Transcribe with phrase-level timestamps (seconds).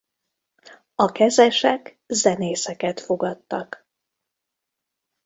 [0.95, 3.87] A kezesek zenészeket fogadtak.